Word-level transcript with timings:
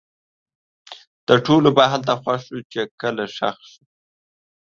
د 1.27 1.29
ټولو 1.45 1.69
به 1.77 1.83
هلته 1.91 2.13
خوښ 2.21 2.41
شو؛ 2.47 2.57
چې 2.71 2.81
کله 3.01 3.23
ښخ 3.35 3.57
سو 3.71 3.81